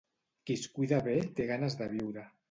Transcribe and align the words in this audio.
Qui 0.49 0.53
es 0.59 0.63
cuida 0.77 1.01
bé 1.07 1.13
té 1.39 1.47
ganes 1.51 1.77
de 1.83 1.91
viure. 1.93 2.25